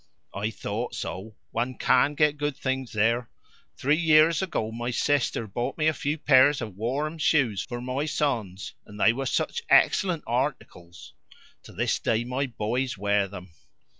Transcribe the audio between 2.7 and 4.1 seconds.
there. Three